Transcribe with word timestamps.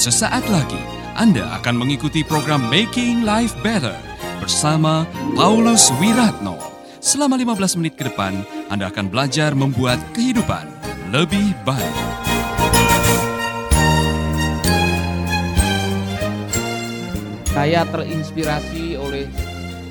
Sesaat 0.00 0.48
lagi 0.48 0.80
Anda 1.12 1.60
akan 1.60 1.84
mengikuti 1.84 2.24
program 2.24 2.72
Making 2.72 3.20
Life 3.20 3.52
Better 3.60 3.92
bersama 4.40 5.04
Paulus 5.36 5.92
Wiratno. 6.00 6.56
Selama 7.04 7.36
15 7.36 7.76
menit 7.76 8.00
ke 8.00 8.08
depan, 8.08 8.40
Anda 8.72 8.88
akan 8.88 9.12
belajar 9.12 9.52
membuat 9.52 10.00
kehidupan 10.16 10.64
lebih 11.12 11.52
baik. 11.68 11.96
Saya 17.52 17.84
terinspirasi 17.84 18.96
oleh 18.96 19.28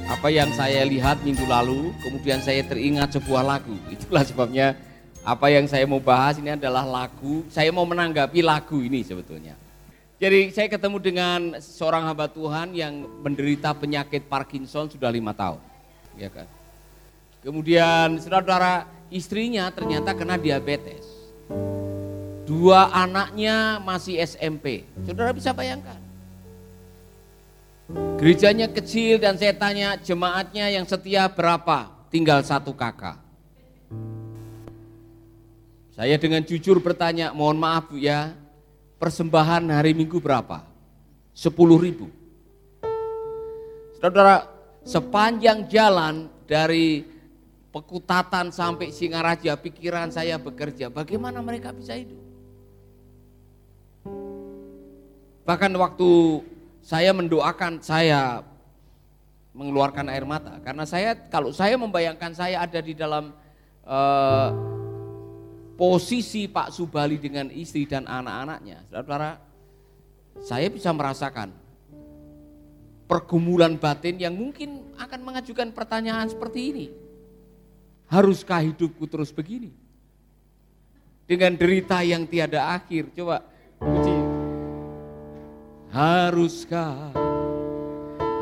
apa 0.10 0.34
yang 0.34 0.50
saya 0.58 0.90
lihat 0.90 1.22
minggu 1.22 1.46
lalu, 1.46 1.94
kemudian 2.02 2.42
saya 2.42 2.66
teringat 2.66 3.14
sebuah 3.14 3.46
lagu. 3.46 3.78
Itulah 3.94 4.26
sebabnya 4.26 4.74
apa 5.22 5.54
yang 5.54 5.70
saya 5.70 5.86
mau 5.86 6.02
bahas 6.02 6.42
ini 6.42 6.58
adalah 6.58 6.82
lagu, 6.82 7.46
saya 7.54 7.70
mau 7.70 7.86
menanggapi 7.86 8.42
lagu 8.42 8.82
ini 8.82 9.06
sebetulnya. 9.06 9.69
Jadi 10.20 10.52
saya 10.52 10.68
ketemu 10.68 11.00
dengan 11.00 11.40
seorang 11.64 12.04
hamba 12.04 12.28
Tuhan 12.28 12.76
yang 12.76 13.08
menderita 13.24 13.72
penyakit 13.72 14.28
Parkinson 14.28 14.92
sudah 14.92 15.08
lima 15.08 15.32
tahun. 15.32 15.64
Ya 16.20 16.28
kan? 16.28 16.44
Kemudian 17.40 18.20
saudara-saudara 18.20 18.84
istrinya 19.08 19.72
ternyata 19.72 20.12
kena 20.12 20.36
diabetes. 20.36 21.08
Dua 22.44 22.92
anaknya 22.92 23.80
masih 23.80 24.20
SMP. 24.20 24.84
Saudara 25.08 25.32
bisa 25.32 25.56
bayangkan. 25.56 26.04
Gerejanya 28.20 28.68
kecil 28.68 29.24
dan 29.24 29.40
saya 29.40 29.56
tanya 29.56 29.96
jemaatnya 29.96 30.68
yang 30.68 30.84
setia 30.84 31.32
berapa? 31.32 31.88
Tinggal 32.12 32.44
satu 32.44 32.76
kakak. 32.76 33.16
Saya 35.96 36.20
dengan 36.20 36.44
jujur 36.44 36.84
bertanya, 36.84 37.32
mohon 37.32 37.56
maaf 37.56 37.88
ya, 37.96 38.36
persembahan 39.00 39.72
hari 39.72 39.96
Minggu 39.96 40.20
berapa? 40.20 40.68
Sepuluh 41.32 41.80
ribu. 41.80 42.12
Saudara, 43.98 44.46
sepanjang 44.84 45.66
jalan 45.72 46.28
dari 46.44 47.18
Pekutatan 47.70 48.50
sampai 48.50 48.90
Singaraja, 48.90 49.54
pikiran 49.54 50.10
saya 50.10 50.42
bekerja, 50.42 50.90
bagaimana 50.90 51.38
mereka 51.38 51.70
bisa 51.70 51.94
hidup? 51.94 52.18
Bahkan 55.46 55.78
waktu 55.78 56.10
saya 56.82 57.14
mendoakan 57.14 57.78
saya 57.86 58.42
mengeluarkan 59.54 60.10
air 60.10 60.26
mata 60.26 60.58
karena 60.66 60.82
saya 60.86 61.14
kalau 61.30 61.54
saya 61.54 61.78
membayangkan 61.78 62.34
saya 62.34 62.66
ada 62.66 62.82
di 62.82 62.98
dalam 62.98 63.34
uh, 63.86 64.50
posisi 65.80 66.52
Pak 66.52 66.76
Subali 66.76 67.16
dengan 67.16 67.48
istri 67.48 67.88
dan 67.88 68.04
anak-anaknya, 68.04 68.84
saudara, 68.92 69.40
saya 70.44 70.68
bisa 70.68 70.92
merasakan 70.92 71.56
pergumulan 73.08 73.80
batin 73.80 74.20
yang 74.20 74.36
mungkin 74.36 74.92
akan 75.00 75.20
mengajukan 75.24 75.72
pertanyaan 75.72 76.28
seperti 76.28 76.60
ini. 76.76 76.86
Haruskah 78.12 78.60
hidupku 78.60 79.08
terus 79.08 79.32
begini? 79.32 79.72
Dengan 81.24 81.56
derita 81.56 82.04
yang 82.04 82.28
tiada 82.28 82.76
akhir. 82.76 83.16
Coba 83.16 83.46
puji. 83.80 84.18
Haruskah 85.96 87.16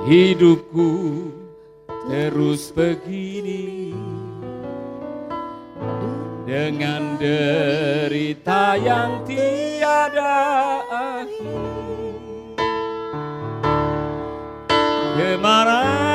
hidupku 0.10 0.90
terus 2.10 2.72
begini? 2.74 3.92
Dengan 6.48 7.20
derita 7.20 8.80
yang 8.80 9.20
tiada 9.27 10.39
akhir. 10.88 12.55
Ke 15.20 15.36
manakah 15.44 16.07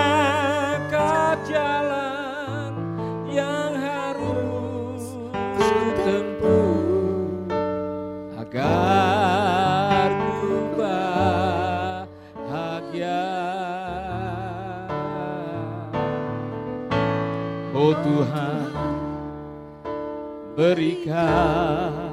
berikan 20.53 22.13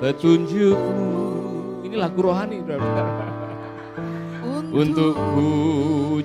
petunjukmu. 0.00 1.12
Ini 1.84 1.96
lagu 2.00 2.18
rohani 2.24 2.64
saudara 2.64 3.28
untuk 4.72 5.14
ku 5.14 5.52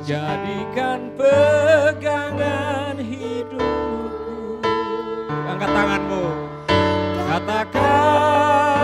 jadikan 0.01 1.11
pegangan 1.19 2.95
hidupku. 2.97 4.63
Angkat 5.27 5.69
tanganmu, 5.69 6.25
katakan 7.27 8.78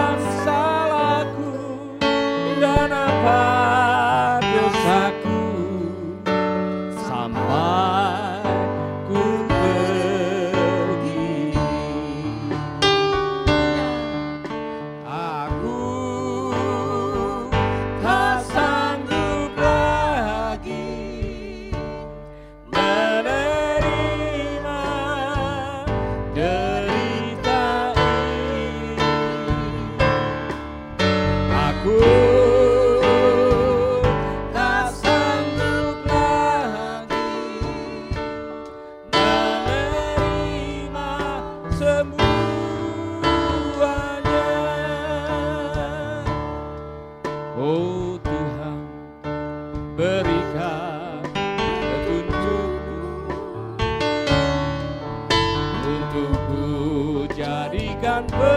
jadikan 58.15 58.27
pegangan 58.31 58.54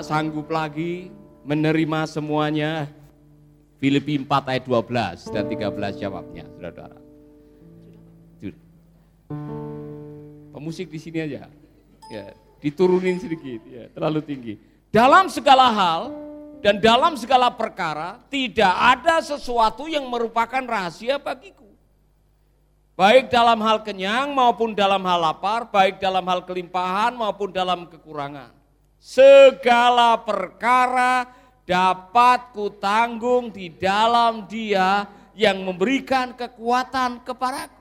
tak 0.00 0.16
sanggup 0.16 0.48
lagi 0.48 1.12
menerima 1.44 2.08
semuanya. 2.08 2.88
Filipi 3.76 4.16
4 4.16 4.48
ayat 4.48 4.64
12 4.64 5.28
dan 5.28 5.44
13 5.44 6.00
jawabnya, 6.00 6.44
saudara-saudara. 6.56 7.00
Pemusik 10.56 10.88
di 10.88 10.96
sini 10.96 11.20
aja. 11.20 11.52
Ya, 12.08 12.32
diturunin 12.64 13.20
sedikit, 13.20 13.60
ya, 13.68 13.92
terlalu 13.92 14.24
tinggi. 14.24 14.54
Dalam 14.88 15.28
segala 15.28 15.68
hal 15.68 16.16
dan 16.64 16.80
dalam 16.80 17.20
segala 17.20 17.52
perkara 17.52 18.24
tidak 18.32 18.72
ada 18.72 19.20
sesuatu 19.20 19.84
yang 19.84 20.08
merupakan 20.08 20.64
rahasia 20.64 21.20
bagiku. 21.20 21.68
Baik 22.96 23.28
dalam 23.28 23.60
hal 23.64 23.84
kenyang 23.84 24.32
maupun 24.32 24.72
dalam 24.72 25.04
hal 25.04 25.20
lapar, 25.20 25.68
baik 25.68 26.00
dalam 26.00 26.24
hal 26.24 26.40
kelimpahan 26.48 27.12
maupun 27.12 27.52
dalam 27.52 27.84
kekurangan. 27.84 28.59
Segala 29.00 30.20
perkara 30.20 31.24
dapat 31.64 32.52
kutanggung 32.52 33.48
di 33.48 33.72
dalam 33.72 34.44
dia 34.44 35.08
yang 35.32 35.64
memberikan 35.64 36.36
kekuatan 36.36 37.24
kepadaku. 37.24 37.80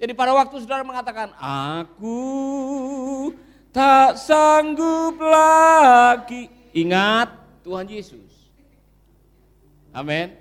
Jadi 0.00 0.12
pada 0.16 0.32
waktu 0.32 0.56
saudara 0.64 0.80
mengatakan, 0.88 1.36
aku 1.36 2.24
tak 3.76 4.16
sanggup 4.16 5.20
lagi. 5.20 6.48
Ingat 6.72 7.32
Tuhan 7.60 7.84
Yesus. 7.84 8.48
Amin. 9.92 10.32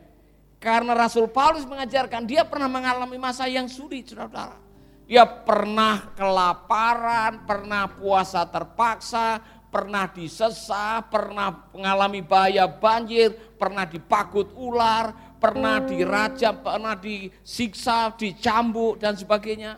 Karena 0.60 0.96
Rasul 0.96 1.28
Paulus 1.28 1.68
mengajarkan 1.68 2.24
dia 2.24 2.48
pernah 2.48 2.72
mengalami 2.72 3.20
masa 3.20 3.48
yang 3.48 3.68
sulit, 3.68 4.08
saudara-saudara. 4.08 4.60
Dia 5.06 5.22
pernah 5.22 6.12
kelaparan, 6.18 7.46
pernah 7.46 7.86
puasa 7.86 8.42
terpaksa, 8.50 9.38
pernah 9.76 10.08
disesah, 10.08 11.04
pernah 11.12 11.68
mengalami 11.76 12.24
bahaya 12.24 12.64
banjir, 12.64 13.36
pernah 13.60 13.84
dipakut 13.84 14.56
ular, 14.56 15.12
pernah 15.36 15.84
dirajam, 15.84 16.64
pernah 16.64 16.96
disiksa, 16.96 18.16
dicambuk 18.16 19.04
dan 19.04 19.20
sebagainya. 19.20 19.76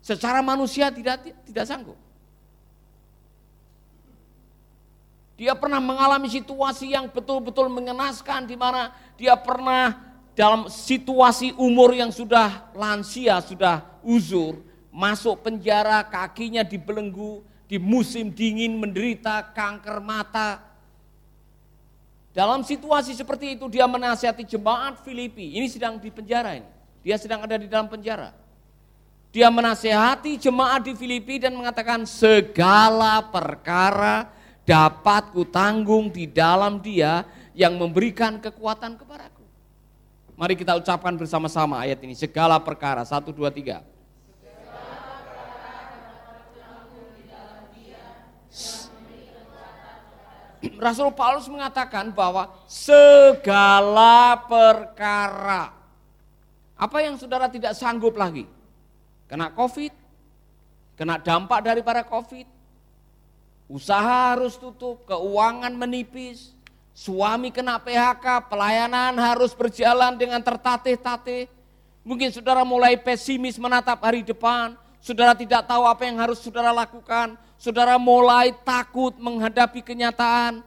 Secara 0.00 0.40
manusia 0.40 0.88
tidak 0.88 1.28
tidak 1.44 1.64
sanggup. 1.68 2.00
Dia 5.36 5.52
pernah 5.52 5.78
mengalami 5.78 6.32
situasi 6.32 6.96
yang 6.96 7.12
betul-betul 7.12 7.68
mengenaskan 7.68 8.48
di 8.48 8.56
mana 8.56 8.96
dia 9.20 9.36
pernah 9.36 9.92
dalam 10.32 10.72
situasi 10.72 11.52
umur 11.60 11.92
yang 11.92 12.08
sudah 12.08 12.72
lansia, 12.72 13.44
sudah 13.44 13.84
uzur, 14.00 14.64
masuk 14.88 15.44
penjara, 15.44 16.00
kakinya 16.08 16.64
dibelenggu, 16.64 17.44
di 17.68 17.76
musim 17.76 18.32
dingin 18.32 18.80
menderita 18.80 19.44
kanker 19.52 20.00
mata. 20.00 20.64
Dalam 22.32 22.64
situasi 22.64 23.12
seperti 23.12 23.60
itu 23.60 23.68
dia 23.68 23.84
menasihati 23.84 24.42
jemaat 24.48 25.04
Filipi. 25.04 25.60
Ini 25.60 25.68
sedang 25.68 26.00
di 26.00 26.08
penjara 26.08 26.56
ini. 26.56 26.70
Dia 27.04 27.20
sedang 27.20 27.44
ada 27.44 27.60
di 27.60 27.68
dalam 27.68 27.86
penjara. 27.86 28.32
Dia 29.28 29.52
menasehati 29.52 30.40
jemaat 30.40 30.88
di 30.88 30.96
Filipi 30.96 31.36
dan 31.36 31.52
mengatakan 31.52 32.08
segala 32.08 33.20
perkara 33.28 34.32
dapat 34.64 35.28
kutanggung 35.36 36.08
di 36.08 36.24
dalam 36.24 36.80
dia 36.80 37.28
yang 37.52 37.76
memberikan 37.76 38.40
kekuatan 38.40 38.96
kepadaku. 38.96 39.44
Mari 40.38 40.54
kita 40.56 40.78
ucapkan 40.78 41.12
bersama-sama 41.18 41.82
ayat 41.82 41.98
ini. 42.00 42.14
Segala 42.16 42.56
perkara, 42.62 43.04
satu, 43.04 43.34
dua, 43.34 43.50
tiga. 43.50 43.84
Rasul 50.78 51.14
Paulus 51.14 51.46
mengatakan 51.46 52.10
bahwa 52.10 52.50
segala 52.66 54.38
perkara. 54.46 55.74
Apa 56.78 57.02
yang 57.02 57.18
saudara 57.18 57.50
tidak 57.50 57.74
sanggup 57.74 58.14
lagi? 58.14 58.46
Kena 59.26 59.50
covid, 59.50 59.90
kena 60.94 61.18
dampak 61.18 61.62
daripada 61.62 62.06
covid, 62.06 62.46
Usaha 63.68 64.32
harus 64.32 64.56
tutup, 64.56 65.04
keuangan 65.04 65.76
menipis, 65.76 66.56
suami 66.96 67.52
kena 67.52 67.76
PHK, 67.76 68.48
pelayanan 68.48 69.12
harus 69.20 69.52
berjalan 69.52 70.16
dengan 70.16 70.40
tertatih-tatih. 70.40 71.52
Mungkin 72.00 72.32
saudara 72.32 72.64
mulai 72.64 72.96
pesimis 72.96 73.60
menatap 73.60 74.00
hari 74.00 74.24
depan, 74.24 74.72
saudara 75.02 75.32
tidak 75.34 75.66
tahu 75.66 75.84
apa 75.86 76.02
yang 76.06 76.18
harus 76.18 76.38
saudara 76.42 76.70
lakukan, 76.74 77.34
saudara 77.58 77.96
mulai 77.96 78.54
takut 78.62 79.14
menghadapi 79.18 79.82
kenyataan. 79.82 80.62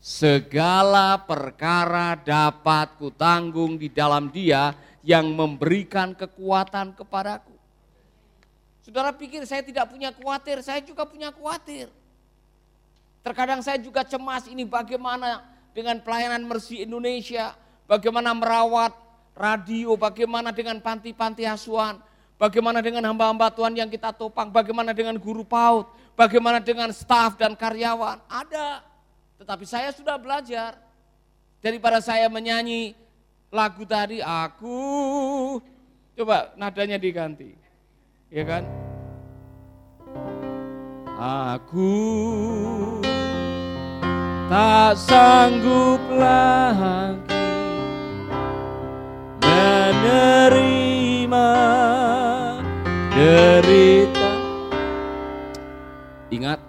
Segala 0.00 1.20
perkara 1.20 2.16
dapat 2.16 2.96
kutanggung 2.96 3.76
di 3.76 3.92
dalam 3.92 4.32
dia 4.32 4.72
yang 5.04 5.28
memberikan 5.28 6.16
kekuatan 6.16 6.96
kepadaku. 6.96 7.52
Saudara 8.80 9.12
pikir 9.12 9.44
saya 9.44 9.60
tidak 9.60 9.92
punya 9.92 10.08
khawatir, 10.08 10.64
saya 10.64 10.80
juga 10.80 11.04
punya 11.04 11.28
khawatir. 11.28 11.92
Terkadang 13.20 13.60
saya 13.60 13.76
juga 13.76 14.00
cemas 14.00 14.48
ini 14.48 14.64
bagaimana 14.64 15.44
dengan 15.76 16.00
pelayanan 16.00 16.48
Mercy 16.48 16.80
Indonesia, 16.80 17.52
bagaimana 17.84 18.32
merawat 18.32 18.96
radio, 19.36 19.92
bagaimana 20.00 20.48
dengan 20.50 20.80
panti-panti 20.80 21.44
asuhan, 21.44 22.00
bagaimana 22.40 22.80
dengan 22.80 23.04
hamba-hamba 23.04 23.52
Tuhan 23.52 23.76
yang 23.76 23.92
kita 23.92 24.16
topang, 24.16 24.48
bagaimana 24.48 24.96
dengan 24.96 25.20
guru 25.20 25.44
PAUD, 25.44 25.84
bagaimana 26.16 26.56
dengan 26.56 26.88
staf 26.88 27.36
dan 27.36 27.52
karyawan. 27.52 28.16
Ada, 28.24 28.80
tetapi 29.36 29.68
saya 29.68 29.92
sudah 29.92 30.16
belajar. 30.16 30.80
Daripada 31.60 32.00
saya 32.00 32.24
menyanyi 32.32 32.96
lagu 33.52 33.84
tadi, 33.84 34.24
aku, 34.24 35.60
coba 36.16 36.56
nadanya 36.56 36.96
diganti, 36.96 37.52
ya 38.32 38.48
kan? 38.48 38.64
Aku 41.20 41.92
tak 44.48 44.96
sanggup 44.96 46.00
lagi 46.16 47.09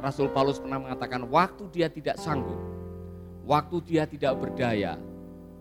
Rasul 0.01 0.33
Paulus 0.33 0.57
pernah 0.57 0.81
mengatakan 0.81 1.21
waktu 1.30 1.69
dia 1.69 1.86
tidak 1.86 2.18
sanggup, 2.18 2.57
waktu 3.45 3.77
dia 3.86 4.09
tidak 4.09 4.33
berdaya, 4.33 4.98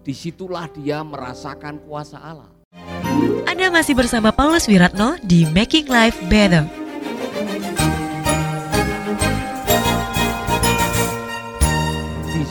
di 0.01 0.17
situlah 0.17 0.65
dia 0.73 1.05
merasakan 1.05 1.77
kuasa 1.85 2.17
Allah. 2.17 2.49
Anda 3.45 3.69
masih 3.69 3.93
bersama 3.93 4.33
Paulus 4.33 4.65
Wiratno 4.65 5.21
di 5.21 5.45
Making 5.45 5.87
Life 5.93 6.19
Better. 6.33 6.65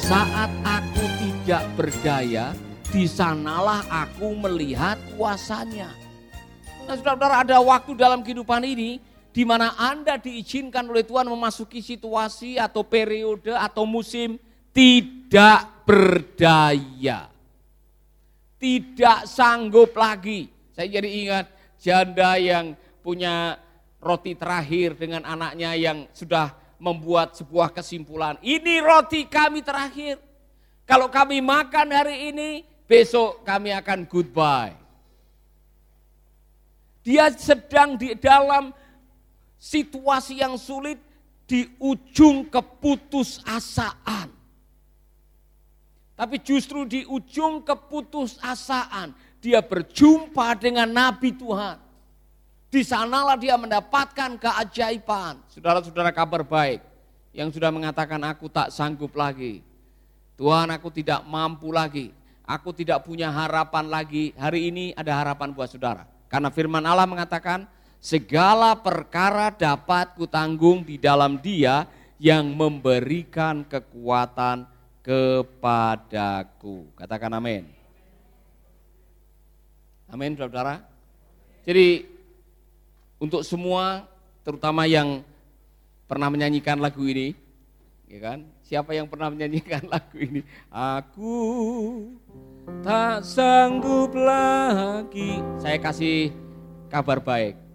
saat 0.09 0.49
aku 0.65 1.05
tidak 1.21 1.69
berdaya, 1.77 2.57
di 2.89 3.05
sanalah 3.05 3.85
aku 3.93 4.33
melihat 4.33 4.97
kuasanya. 5.13 5.93
Nah 6.89 6.97
saudara-saudara 6.97 7.45
ada 7.45 7.57
waktu 7.61 7.93
dalam 7.93 8.25
kehidupan 8.25 8.65
ini 8.65 8.97
di 9.29 9.45
mana 9.45 9.77
Anda 9.77 10.17
diizinkan 10.17 10.89
oleh 10.89 11.05
Tuhan 11.05 11.29
memasuki 11.29 11.79
situasi 11.85 12.57
atau 12.57 12.81
periode 12.81 13.53
atau 13.53 13.85
musim 13.85 14.41
tidak 14.73 15.85
berdaya. 15.85 17.29
Tidak 18.59 19.19
sanggup 19.23 19.95
lagi. 19.95 20.51
Saya 20.75 20.99
jadi 20.99 21.09
ingat 21.09 21.45
janda 21.79 22.35
yang 22.35 22.75
punya 22.99 23.55
roti 24.03 24.35
terakhir 24.35 24.99
dengan 24.99 25.23
anaknya 25.23 25.75
yang 25.75 26.07
sudah 26.11 26.51
membuat 26.79 27.35
sebuah 27.35 27.71
kesimpulan. 27.71 28.39
Ini 28.39 28.83
roti 28.83 29.27
kami 29.27 29.63
terakhir. 29.63 30.19
Kalau 30.87 31.11
kami 31.11 31.43
makan 31.43 31.87
hari 31.93 32.33
ini, 32.33 32.65
besok 32.89 33.45
kami 33.45 33.69
akan 33.75 34.09
goodbye. 34.09 34.73
Dia 37.05 37.29
sedang 37.35 37.95
di 37.95 38.15
dalam 38.17 38.73
situasi 39.59 40.39
yang 40.39 40.55
sulit 40.55 40.97
di 41.43 41.67
ujung 41.77 42.47
keputusasaan. 42.47 44.31
Tapi 46.15 46.35
justru 46.43 46.87
di 46.87 47.03
ujung 47.07 47.63
keputusasaan 47.63 49.11
dia 49.43 49.59
berjumpa 49.59 50.55
dengan 50.59 50.87
nabi 50.87 51.35
Tuhan. 51.35 51.79
Di 52.69 52.85
sanalah 52.85 53.33
dia 53.33 53.57
mendapatkan 53.57 54.37
keajaiban. 54.37 55.41
Saudara-saudara 55.49 56.13
kabar 56.13 56.45
baik 56.45 56.85
yang 57.33 57.49
sudah 57.49 57.73
mengatakan 57.73 58.21
aku 58.25 58.45
tak 58.45 58.69
sanggup 58.69 59.15
lagi. 59.17 59.65
Tuhan 60.37 60.69
aku 60.69 60.93
tidak 60.93 61.25
mampu 61.25 61.73
lagi. 61.73 62.13
Aku 62.45 62.73
tidak 62.73 63.05
punya 63.05 63.29
harapan 63.33 63.89
lagi. 63.89 64.33
Hari 64.37 64.69
ini 64.69 64.85
ada 64.93 65.17
harapan 65.17 65.49
buat 65.53 65.69
saudara. 65.69 66.05
Karena 66.29 66.53
firman 66.53 66.85
Allah 66.85 67.09
mengatakan 67.09 67.65
segala 67.99 68.79
perkara 68.79 69.51
dapat 69.51 70.15
kutanggung 70.15 70.87
di 70.87 70.95
dalam 70.95 71.35
dia 71.39 71.83
yang 72.19 72.51
memberikan 72.51 73.63
kekuatan 73.67 74.67
kepadaku. 75.03 76.91
Katakan 76.95 77.31
amin. 77.35 77.63
Amin 80.09 80.33
saudara. 80.35 80.83
Jadi 81.63 82.07
untuk 83.19 83.45
semua 83.45 84.07
terutama 84.41 84.87
yang 84.89 85.21
pernah 86.09 86.33
menyanyikan 86.33 86.81
lagu 86.81 87.05
ini, 87.05 87.37
ya 88.09 88.19
kan? 88.19 88.39
Siapa 88.65 88.97
yang 88.97 89.05
pernah 89.05 89.29
menyanyikan 89.29 89.85
lagu 89.93 90.17
ini? 90.17 90.41
Aku 90.73 91.37
tak 92.81 93.21
sanggup 93.21 94.17
lagi. 94.17 95.39
Saya 95.61 95.77
kasih 95.77 96.33
kabar 96.89 97.21
baik. 97.21 97.68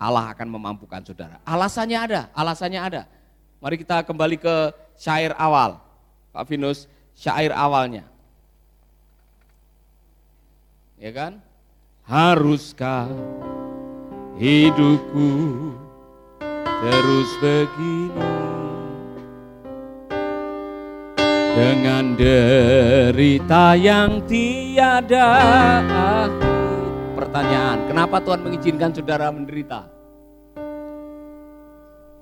Allah 0.00 0.32
akan 0.32 0.48
memampukan 0.48 1.04
saudara. 1.04 1.36
Alasannya 1.44 1.98
ada, 2.00 2.20
alasannya 2.32 2.80
ada. 2.80 3.02
Mari 3.60 3.76
kita 3.76 4.00
kembali 4.00 4.40
ke 4.40 4.72
syair 4.96 5.36
awal. 5.36 5.76
Pak 6.32 6.48
Vinus, 6.48 6.88
syair 7.12 7.52
awalnya. 7.52 8.08
Ya 10.96 11.12
kan? 11.12 11.44
Haruskah 12.08 13.12
hidupku 14.40 15.28
terus 16.80 17.30
begini 17.44 18.32
dengan 21.52 22.16
derita 22.16 23.76
yang 23.76 24.24
tiada 24.24 25.28
akhir 25.92 26.49
pertanyaan, 27.20 27.84
kenapa 27.84 28.16
Tuhan 28.24 28.40
mengizinkan 28.40 28.96
saudara 28.96 29.28
menderita? 29.28 29.84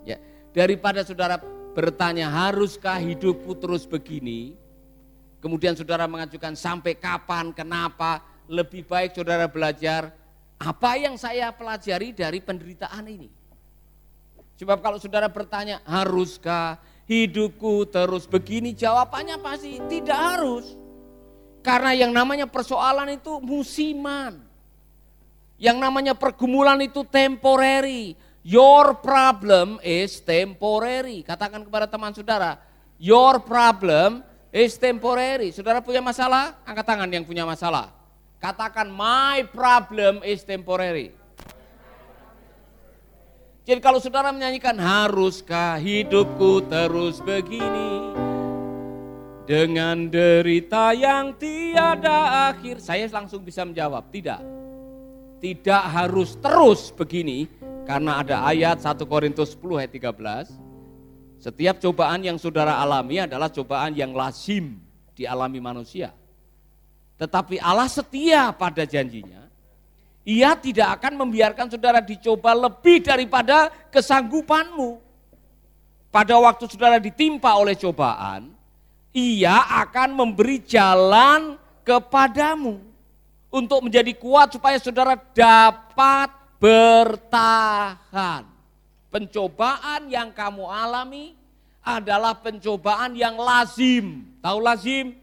Ya, 0.02 0.19
daripada 0.50 1.07
saudara 1.07 1.38
bertanya, 1.71 2.26
haruskah 2.26 2.99
hidupku 2.99 3.55
terus 3.55 3.87
begini? 3.87 4.59
Kemudian 5.38 5.78
saudara 5.78 6.11
mengajukan 6.11 6.59
sampai 6.59 6.99
kapan, 6.99 7.55
kenapa? 7.55 8.26
Lebih 8.50 8.90
baik 8.90 9.14
saudara 9.14 9.47
belajar 9.47 10.11
apa 10.59 10.99
yang 10.99 11.14
saya 11.14 11.55
pelajari 11.55 12.11
dari 12.11 12.43
penderitaan 12.43 13.07
ini. 13.07 13.31
Sebab 14.59 14.83
kalau 14.83 14.99
saudara 14.99 15.31
bertanya, 15.31 15.78
haruskah 15.87 16.83
hidupku 17.07 17.87
terus 17.87 18.26
begini? 18.26 18.75
Jawabannya 18.75 19.38
pasti 19.38 19.78
tidak 19.87 20.19
harus. 20.19 20.75
Karena 21.62 21.95
yang 21.95 22.11
namanya 22.11 22.50
persoalan 22.50 23.14
itu 23.14 23.38
musiman. 23.38 24.48
Yang 25.59 25.77
namanya 25.83 26.15
pergumulan 26.15 26.79
itu 26.79 27.03
temporary. 27.03 28.15
Your 28.47 28.95
problem 29.03 29.83
is 29.83 30.23
temporary. 30.23 31.27
Katakan 31.27 31.67
kepada 31.67 31.91
teman 31.91 32.15
saudara, 32.15 32.62
your 32.97 33.43
problem 33.43 34.23
is 34.55 34.79
temporary. 34.79 35.50
Saudara 35.50 35.83
punya 35.83 35.99
masalah? 35.99 36.55
Angkat 36.62 36.87
tangan 36.87 37.11
yang 37.11 37.27
punya 37.27 37.43
masalah. 37.43 37.91
Katakan 38.38 38.87
my 38.87 39.43
problem 39.50 40.23
is 40.23 40.47
temporary. 40.47 41.11
Jadi 43.67 43.85
kalau 43.85 44.00
saudara 44.00 44.33
menyanyikan 44.33 44.79
haruskah 44.79 45.77
hidupku 45.77 46.65
terus 46.73 47.21
begini 47.21 48.17
dengan 49.45 50.09
derita 50.09 50.97
yang 50.97 51.37
tiada 51.37 52.49
akhir, 52.49 52.81
saya 52.81 53.05
langsung 53.12 53.45
bisa 53.45 53.69
menjawab, 53.69 54.09
tidak 54.09 54.41
tidak 55.38 55.83
harus 55.90 56.35
terus 56.38 56.90
begini 56.90 57.47
karena 57.87 58.21
ada 58.21 58.45
ayat 58.45 58.83
1 58.83 58.99
Korintus 59.09 59.54
10 59.57 59.80
ayat 59.80 59.92
13. 59.95 61.38
Setiap 61.38 61.78
cobaan 61.78 62.21
yang 62.26 62.37
saudara 62.37 62.83
alami 62.83 63.23
adalah 63.23 63.47
cobaan 63.49 63.95
yang 63.95 64.11
lazim 64.11 64.76
dialami 65.14 65.62
manusia. 65.62 66.11
Tetapi 67.18 67.62
Allah 67.62 67.87
setia 67.90 68.50
pada 68.54 68.83
janjinya. 68.83 69.47
Ia 70.28 70.52
tidak 70.61 71.00
akan 71.00 71.25
membiarkan 71.25 71.73
saudara 71.73 72.04
dicoba 72.04 72.52
lebih 72.52 73.00
daripada 73.00 73.73
kesanggupanmu. 73.88 75.00
Pada 76.12 76.37
waktu 76.37 76.68
saudara 76.68 77.00
ditimpa 77.00 77.57
oleh 77.57 77.73
cobaan, 77.78 78.52
ia 79.16 79.57
akan 79.88 80.12
memberi 80.12 80.61
jalan 80.61 81.57
kepadamu 81.80 82.88
untuk 83.49 83.88
menjadi 83.88 84.12
kuat 84.17 84.52
supaya 84.52 84.76
saudara 84.76 85.17
dapat 85.17 86.28
bertahan. 86.61 88.45
Pencobaan 89.09 90.12
yang 90.12 90.28
kamu 90.37 90.69
alami 90.69 91.33
adalah 91.81 92.37
pencobaan 92.37 93.17
yang 93.17 93.40
lazim. 93.40 94.28
Tahu 94.45 94.59
lazim? 94.61 95.17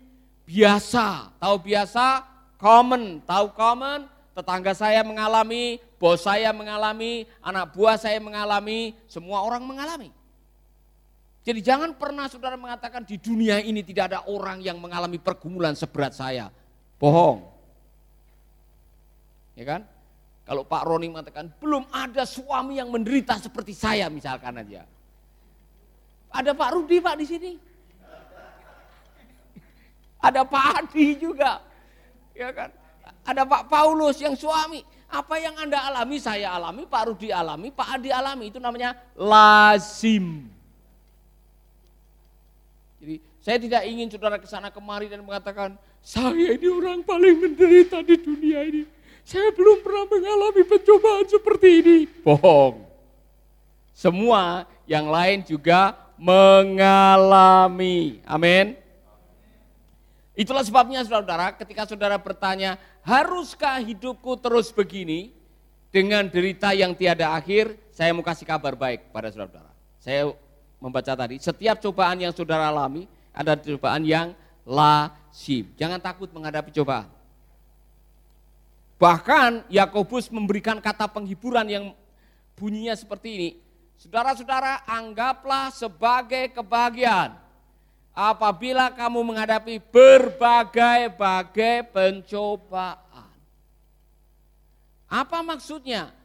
Biasa. 0.50 1.30
Tahu 1.38 1.56
biasa? 1.62 2.26
Common. 2.58 3.22
Tahu 3.22 3.54
common? 3.54 4.10
Tetangga 4.36 4.76
saya 4.76 5.00
mengalami, 5.00 5.80
bos 5.96 6.28
saya 6.28 6.52
mengalami, 6.52 7.24
anak 7.40 7.72
buah 7.72 7.96
saya 7.96 8.20
mengalami, 8.20 8.92
semua 9.08 9.40
orang 9.40 9.64
mengalami. 9.64 10.12
Jadi 11.46 11.64
jangan 11.64 11.96
pernah 11.96 12.28
saudara 12.28 12.60
mengatakan 12.60 13.06
di 13.08 13.16
dunia 13.16 13.64
ini 13.64 13.80
tidak 13.86 14.12
ada 14.12 14.20
orang 14.28 14.60
yang 14.60 14.76
mengalami 14.76 15.22
pergumulan 15.22 15.72
seberat 15.72 16.18
saya. 16.18 16.52
Bohong 17.00 17.55
ya 19.56 19.66
kan? 19.66 19.82
Kalau 20.46 20.62
Pak 20.62 20.84
Roni 20.86 21.10
mengatakan 21.10 21.50
belum 21.58 21.90
ada 21.90 22.22
suami 22.22 22.78
yang 22.78 22.94
menderita 22.94 23.42
seperti 23.42 23.74
saya 23.74 24.06
misalkan 24.14 24.62
aja. 24.62 24.86
Ada 26.30 26.54
Pak 26.54 26.70
Rudi 26.76 27.02
Pak 27.02 27.16
di 27.18 27.26
sini. 27.26 27.52
Ada 30.22 30.42
Pak 30.46 30.66
Adi 30.84 31.18
juga. 31.18 31.64
Ya 32.36 32.52
kan? 32.52 32.70
Ada 33.26 33.42
Pak 33.48 33.72
Paulus 33.72 34.22
yang 34.22 34.38
suami. 34.38 34.84
Apa 35.06 35.38
yang 35.38 35.56
Anda 35.56 35.80
alami, 35.86 36.18
saya 36.18 36.58
alami, 36.58 36.84
Pak 36.90 37.04
Rudi 37.08 37.30
alami, 37.30 37.70
Pak 37.72 37.88
Adi 37.98 38.10
alami. 38.10 38.50
Itu 38.50 38.60
namanya 38.60 38.98
lazim. 39.16 40.50
Jadi 43.00 43.16
saya 43.38 43.58
tidak 43.62 43.82
ingin 43.86 44.10
saudara 44.10 44.42
ke 44.42 44.50
sana 44.50 44.74
kemari 44.74 45.06
dan 45.06 45.22
mengatakan, 45.22 45.78
saya 46.02 46.58
ini 46.58 46.68
orang 46.68 47.06
paling 47.06 47.38
menderita 47.38 48.02
di 48.02 48.16
dunia 48.18 48.60
ini. 48.66 48.84
Saya 49.26 49.50
belum 49.58 49.82
pernah 49.82 50.06
mengalami 50.06 50.62
pencobaan 50.70 51.26
seperti 51.26 51.68
ini. 51.82 51.98
Bohong. 52.22 52.86
Semua 53.90 54.70
yang 54.86 55.10
lain 55.10 55.42
juga 55.42 55.98
mengalami. 56.22 58.22
Amin. 58.30 58.78
Itulah 60.38 60.62
sebabnya 60.62 61.02
saudara, 61.02 61.50
ketika 61.58 61.90
saudara 61.90 62.22
bertanya, 62.22 62.78
haruskah 63.02 63.82
hidupku 63.82 64.38
terus 64.38 64.70
begini 64.70 65.34
dengan 65.90 66.30
derita 66.30 66.76
yang 66.76 66.94
tiada 66.94 67.34
akhir? 67.34 67.74
Saya 67.96 68.14
mau 68.14 68.22
kasih 68.22 68.46
kabar 68.46 68.78
baik 68.78 69.10
pada 69.16 69.32
saudara. 69.34 69.72
Saya 69.98 70.38
membaca 70.78 71.18
tadi, 71.18 71.42
setiap 71.42 71.82
cobaan 71.82 72.20
yang 72.20 72.36
saudara 72.36 72.68
alami 72.68 73.08
ada 73.34 73.58
cobaan 73.58 74.06
yang 74.06 74.36
lazim. 74.68 75.72
Jangan 75.80 76.04
takut 76.04 76.30
menghadapi 76.30 76.70
cobaan. 76.76 77.15
Bahkan 78.96 79.68
Yakobus 79.68 80.32
memberikan 80.32 80.80
kata 80.80 81.12
penghiburan 81.12 81.68
yang 81.68 81.92
bunyinya 82.56 82.96
seperti 82.96 83.30
ini. 83.36 83.50
Saudara-saudara, 84.00 84.88
anggaplah 84.88 85.68
sebagai 85.72 86.52
kebahagiaan 86.56 87.36
apabila 88.16 88.96
kamu 88.96 89.20
menghadapi 89.28 89.84
berbagai-bagai 89.92 91.92
pencobaan. 91.92 93.36
Apa 95.12 95.44
maksudnya? 95.44 96.16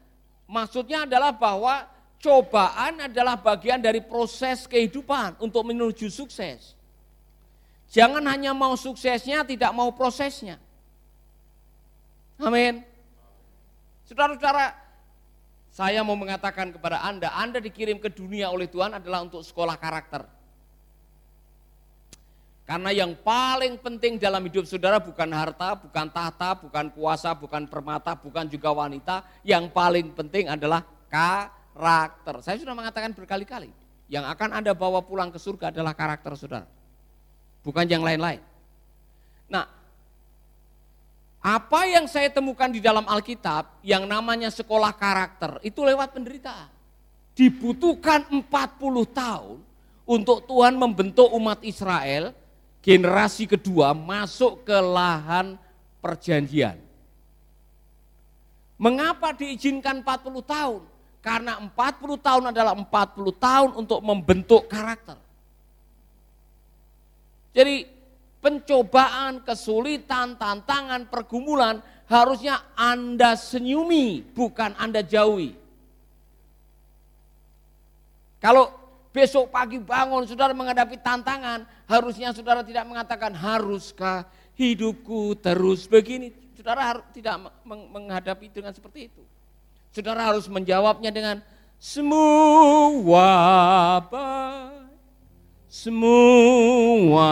Maksudnya 0.47 1.03
adalah 1.07 1.35
bahwa 1.35 1.87
cobaan 2.23 3.11
adalah 3.11 3.35
bagian 3.35 3.83
dari 3.83 3.99
proses 4.03 4.67
kehidupan 4.71 5.35
untuk 5.43 5.67
menuju 5.67 6.07
sukses. 6.11 6.75
Jangan 7.91 8.23
hanya 8.31 8.55
mau 8.55 8.79
suksesnya, 8.79 9.43
tidak 9.43 9.75
mau 9.75 9.91
prosesnya. 9.91 10.63
Amin. 12.41 12.81
Saudara-saudara, 14.09 14.73
saya 15.71 16.01
mau 16.03 16.19
mengatakan 16.19 16.75
kepada 16.75 17.05
Anda, 17.05 17.31
Anda 17.37 17.61
dikirim 17.61 18.01
ke 18.01 18.11
dunia 18.11 18.51
oleh 18.51 18.67
Tuhan 18.67 18.97
adalah 18.97 19.23
untuk 19.23 19.45
sekolah 19.45 19.79
karakter. 19.79 20.27
Karena 22.67 22.95
yang 22.95 23.19
paling 23.19 23.83
penting 23.83 24.15
dalam 24.15 24.47
hidup 24.47 24.63
saudara 24.63 25.03
bukan 25.03 25.27
harta, 25.35 25.75
bukan 25.75 26.07
tahta, 26.07 26.55
bukan 26.55 26.87
kuasa, 26.95 27.35
bukan 27.35 27.67
permata, 27.67 28.15
bukan 28.15 28.47
juga 28.47 28.71
wanita. 28.71 29.27
Yang 29.43 29.75
paling 29.75 30.15
penting 30.15 30.47
adalah 30.47 30.87
karakter. 31.11 32.39
Saya 32.47 32.63
sudah 32.63 32.75
mengatakan 32.75 33.11
berkali-kali, 33.11 33.75
yang 34.07 34.23
akan 34.23 34.63
Anda 34.63 34.71
bawa 34.71 35.03
pulang 35.03 35.35
ke 35.35 35.39
surga 35.43 35.75
adalah 35.75 35.99
karakter 35.99 36.35
saudara. 36.39 36.67
Bukan 37.67 37.91
yang 37.91 38.07
lain-lain. 38.07 38.50
Apa 41.41 41.89
yang 41.89 42.05
saya 42.05 42.29
temukan 42.29 42.69
di 42.69 42.85
dalam 42.85 43.09
Alkitab 43.09 43.81
yang 43.81 44.05
namanya 44.05 44.53
sekolah 44.53 44.93
karakter 44.93 45.57
itu 45.65 45.81
lewat 45.81 46.13
penderitaan. 46.13 46.69
Dibutuhkan 47.33 48.29
40 48.29 48.45
tahun 49.09 49.57
untuk 50.05 50.45
Tuhan 50.45 50.77
membentuk 50.77 51.33
umat 51.33 51.65
Israel 51.65 52.37
generasi 52.85 53.49
kedua 53.49 53.97
masuk 53.97 54.69
ke 54.69 54.77
lahan 54.77 55.57
perjanjian. 56.05 56.77
Mengapa 58.77 59.33
diizinkan 59.33 60.05
40 60.05 60.45
tahun? 60.45 60.83
Karena 61.21 61.57
40 61.61 62.17
tahun 62.21 62.45
adalah 62.53 62.73
40 62.77 62.89
tahun 63.37 63.71
untuk 63.77 64.01
membentuk 64.05 64.69
karakter. 64.69 65.21
Jadi 67.53 68.00
pencobaan, 68.41 69.45
kesulitan, 69.45 70.41
tantangan, 70.41 71.07
pergumulan 71.13 71.85
harusnya 72.09 72.73
Anda 72.75 73.37
senyumi, 73.37 74.35
bukan 74.35 74.75
Anda 74.81 75.05
jauhi. 75.05 75.55
Kalau 78.41 78.73
besok 79.13 79.53
pagi 79.53 79.77
bangun 79.77 80.25
saudara 80.25 80.57
menghadapi 80.57 80.97
tantangan, 80.99 81.69
harusnya 81.85 82.33
saudara 82.33 82.65
tidak 82.65 82.89
mengatakan 82.89 83.37
haruskah 83.37 84.25
hidupku 84.57 85.37
terus 85.39 85.85
begini. 85.85 86.33
Saudara 86.57 86.97
harus 86.97 87.05
tidak 87.13 87.37
menghadapi 87.69 88.49
dengan 88.53 88.73
seperti 88.73 89.13
itu. 89.13 89.23
Saudara 89.93 90.25
harus 90.25 90.49
menjawabnya 90.49 91.13
dengan 91.13 91.37
semua 91.81 94.01
baik. 94.05 94.90
Semua 95.71 97.31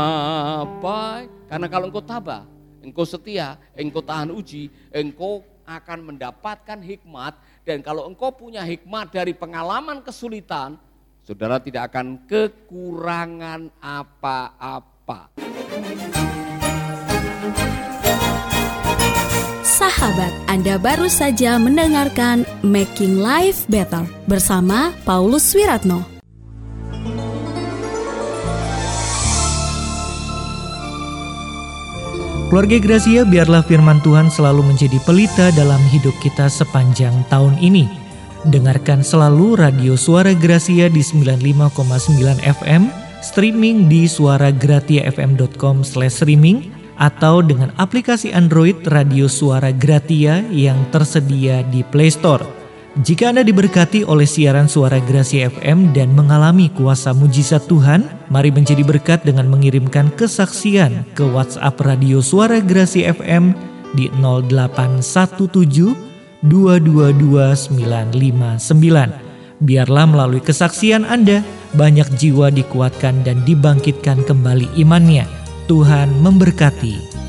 baik. 0.78 1.50
Karena 1.50 1.66
kalau 1.66 1.90
engkau 1.90 1.98
tabah, 1.98 2.46
engkau 2.78 3.02
setia, 3.02 3.58
engkau 3.74 3.98
tahan 3.98 4.30
uji, 4.30 4.70
engkau 4.94 5.42
akan 5.66 6.14
mendapatkan 6.14 6.78
hikmat. 6.78 7.34
Dan 7.66 7.82
kalau 7.82 8.06
engkau 8.06 8.30
punya 8.30 8.62
hikmat 8.62 9.10
dari 9.10 9.34
pengalaman 9.34 10.06
kesulitan, 10.06 10.78
saudara 11.26 11.58
tidak 11.58 11.90
akan 11.90 12.30
kekurangan 12.30 13.74
apa-apa. 13.82 15.34
Sahabat, 19.66 20.30
Anda 20.46 20.78
baru 20.78 21.10
saja 21.10 21.58
mendengarkan 21.58 22.46
Making 22.62 23.18
Life 23.18 23.66
Better 23.66 24.06
bersama 24.30 24.94
Paulus 25.02 25.50
Wiratno. 25.58 26.17
Keluarga 32.48 32.80
Gracia, 32.80 33.28
biarlah 33.28 33.60
firman 33.60 34.00
Tuhan 34.00 34.32
selalu 34.32 34.72
menjadi 34.72 34.96
pelita 35.04 35.52
dalam 35.52 35.84
hidup 35.92 36.16
kita 36.24 36.48
sepanjang 36.48 37.12
tahun 37.28 37.60
ini. 37.60 37.84
Dengarkan 38.48 39.04
selalu 39.04 39.60
radio 39.60 40.00
Suara 40.00 40.32
Gracia 40.32 40.88
di 40.88 41.04
95,9 41.04 42.40
FM, 42.40 42.88
streaming 43.20 43.92
di 43.92 44.08
suaragratiafm.com/streaming 44.08 46.72
atau 46.96 47.44
dengan 47.44 47.68
aplikasi 47.76 48.32
Android 48.32 48.80
Radio 48.88 49.28
Suara 49.28 49.68
Gratia 49.68 50.40
yang 50.48 50.88
tersedia 50.88 51.60
di 51.68 51.84
Play 51.84 52.08
Store. 52.08 52.57
Jika 52.96 53.28
Anda 53.28 53.44
diberkati 53.44 54.08
oleh 54.08 54.24
siaran 54.24 54.64
suara 54.64 54.96
Gracia 55.04 55.52
FM 55.52 55.92
dan 55.92 56.16
mengalami 56.16 56.72
kuasa 56.72 57.12
mujizat 57.12 57.68
Tuhan, 57.68 58.08
mari 58.32 58.48
menjadi 58.48 58.80
berkat 58.80 59.28
dengan 59.28 59.52
mengirimkan 59.52 60.08
kesaksian 60.16 61.04
ke 61.12 61.28
WhatsApp 61.28 61.76
Radio 61.84 62.24
Suara 62.24 62.64
Gracia 62.64 63.12
FM 63.12 63.52
di 63.92 64.08
0817 64.16 66.08
222959. 66.42 69.28
Biarlah 69.58 70.06
melalui 70.06 70.38
kesaksian 70.38 71.02
Anda, 71.02 71.42
banyak 71.74 72.14
jiwa 72.14 72.54
dikuatkan 72.54 73.26
dan 73.26 73.42
dibangkitkan 73.42 74.22
kembali 74.22 74.70
imannya. 74.78 75.26
Tuhan 75.66 76.14
memberkati. 76.24 77.27